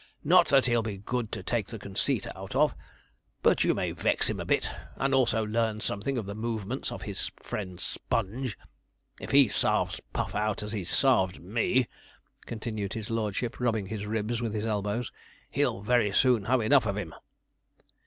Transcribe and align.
Not 0.23 0.47
that 0.47 0.65
he'll 0.65 0.81
be 0.81 0.97
good 0.97 1.31
to 1.31 1.43
take 1.43 1.67
the 1.67 1.77
conceit 1.77 2.25
out 2.35 2.55
of, 2.55 2.73
but 3.43 3.63
you 3.63 3.75
may 3.75 3.91
vex 3.91 4.31
him 4.31 4.39
a 4.39 4.45
bit; 4.45 4.67
and 4.95 5.13
also 5.13 5.45
learn 5.45 5.79
something 5.79 6.17
of 6.17 6.25
the 6.25 6.33
movements 6.33 6.91
of 6.91 7.03
his 7.03 7.29
friend 7.43 7.79
Sponge. 7.79 8.57
If 9.19 9.29
he 9.29 9.47
sarves 9.47 10.01
Puff 10.11 10.33
out 10.33 10.63
as 10.63 10.71
he's 10.71 10.89
sarved 10.89 11.39
me,' 11.39 11.87
continued 12.47 12.93
his 12.93 13.11
lordship, 13.11 13.59
rubbing 13.59 13.85
his 13.85 14.07
ribs 14.07 14.41
with 14.41 14.55
his 14.55 14.65
elbows, 14.65 15.11
'he'll 15.51 15.83
very 15.83 16.11
soon 16.11 16.45
have 16.45 16.61
enough 16.61 16.87
of 16.87 16.97
him.' 16.97 17.13